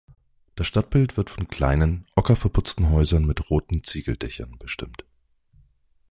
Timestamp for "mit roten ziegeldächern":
3.23-4.57